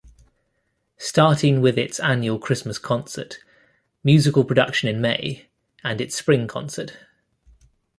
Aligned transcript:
Starting 0.97 1.61
with 1.61 1.77
its 1.77 1.99
annual 1.99 2.39
Christmas 2.39 2.79
concert, 2.79 3.37
musical 4.03 4.43
production 4.43 4.89
in 4.89 4.99
May, 4.99 5.45
and 5.83 6.01
its 6.01 6.15
spring 6.15 6.47
concert. 6.47 6.97